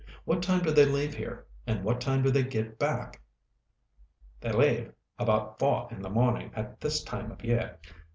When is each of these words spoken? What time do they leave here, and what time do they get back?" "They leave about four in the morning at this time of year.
What 0.25 0.41
time 0.41 0.63
do 0.63 0.71
they 0.71 0.85
leave 0.87 1.13
here, 1.13 1.45
and 1.67 1.83
what 1.83 2.01
time 2.01 2.23
do 2.23 2.31
they 2.31 2.41
get 2.41 2.79
back?" 2.79 3.21
"They 4.39 4.51
leave 4.51 4.91
about 5.19 5.59
four 5.59 5.89
in 5.91 6.01
the 6.01 6.09
morning 6.09 6.49
at 6.55 6.81
this 6.81 7.03
time 7.03 7.31
of 7.31 7.43
year. 7.45 7.77